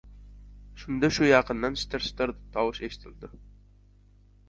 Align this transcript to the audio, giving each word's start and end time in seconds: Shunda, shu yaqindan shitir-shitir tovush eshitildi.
Shunda, 0.83 1.09
shu 1.17 1.27
yaqindan 1.27 1.79
shitir-shitir 1.83 2.35
tovush 2.57 2.83
eshitildi. 2.91 3.35